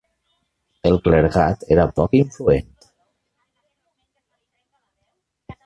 [0.91, 2.73] El clergat era poc influent.